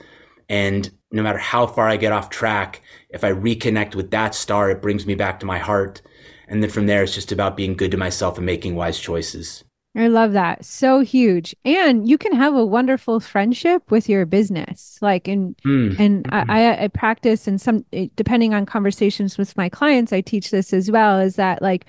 [0.50, 4.70] And no matter how far I get off track, if I reconnect with that star,
[4.70, 6.02] it brings me back to my heart.
[6.48, 9.64] And then from there, it's just about being good to myself and making wise choices.
[9.96, 10.64] I love that.
[10.64, 11.54] So huge.
[11.66, 14.98] And you can have a wonderful friendship with your business.
[15.02, 16.00] Like, and, mm.
[16.00, 16.52] and mm-hmm.
[16.52, 17.86] I, I practice and some,
[18.16, 21.86] depending on conversations with my clients, I teach this as well is that like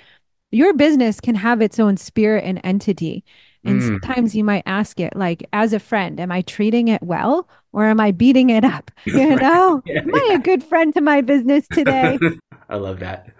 [0.50, 3.24] your business can have its own spirit and entity.
[3.64, 3.86] And mm.
[3.86, 7.86] sometimes you might ask it, like, as a friend, am I treating it well or
[7.86, 8.90] am I beating it up?
[9.04, 12.18] You know, yeah, am I a good friend to my business today?
[12.68, 13.30] I love that.